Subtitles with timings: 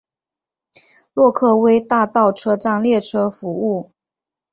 [1.13, 3.91] 洛克威大道车站列车服务。